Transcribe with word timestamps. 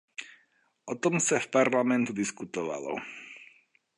O 0.93 0.95
tom 1.03 1.15
se 1.27 1.35
v 1.43 1.47
Parlamentu 1.57 2.11
diskutovalo. 2.21 2.95